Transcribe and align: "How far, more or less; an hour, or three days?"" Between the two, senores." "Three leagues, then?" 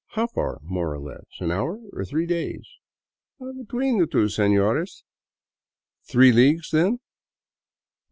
"How 0.16 0.26
far, 0.26 0.58
more 0.64 0.92
or 0.92 0.98
less; 0.98 1.26
an 1.38 1.52
hour, 1.52 1.78
or 1.92 2.04
three 2.04 2.26
days?"" 2.26 2.66
Between 3.38 3.98
the 4.00 4.08
two, 4.08 4.28
senores." 4.28 5.04
"Three 6.10 6.32
leagues, 6.32 6.70
then?" 6.72 6.98